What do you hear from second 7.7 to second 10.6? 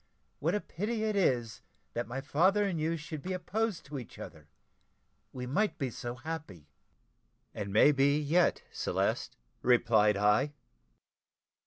may be yet, Celeste," replied I.